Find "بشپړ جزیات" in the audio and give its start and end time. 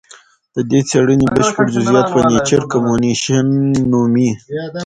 1.35-2.07